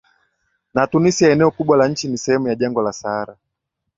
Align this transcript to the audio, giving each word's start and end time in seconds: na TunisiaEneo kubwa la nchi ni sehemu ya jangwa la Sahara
na 0.73 0.87
TunisiaEneo 0.87 1.51
kubwa 1.51 1.77
la 1.77 1.87
nchi 1.87 2.07
ni 2.07 2.17
sehemu 2.17 2.47
ya 2.47 2.55
jangwa 2.55 2.83
la 2.83 2.93
Sahara 2.93 3.37